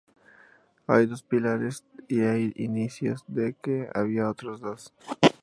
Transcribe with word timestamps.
Hay 0.87 1.05
dos 1.05 1.21
pilares 1.21 1.85
y 2.07 2.21
hay 2.21 2.53
indicios 2.55 3.23
de 3.27 3.53
que 3.61 3.87
había 3.93 4.31
otros 4.31 4.59
dos. 4.59 4.91